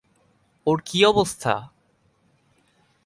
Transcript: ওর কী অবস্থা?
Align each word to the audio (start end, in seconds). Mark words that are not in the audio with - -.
ওর 0.67 0.77
কী 0.85 0.99
অবস্থা? 1.05 1.53